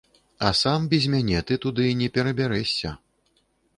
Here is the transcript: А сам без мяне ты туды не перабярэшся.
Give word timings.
А 0.47 0.53
сам 0.61 0.87
без 0.93 1.03
мяне 1.13 1.43
ты 1.51 1.57
туды 1.67 1.85
не 2.01 2.09
перабярэшся. 2.17 2.95